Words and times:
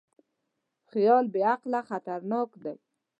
خیال 0.91 1.25
بېعقله 1.33 1.81
خطرناک 1.89 2.49
دی. 2.63 2.75